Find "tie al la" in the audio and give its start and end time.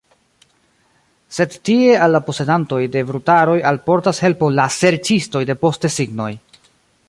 1.69-2.21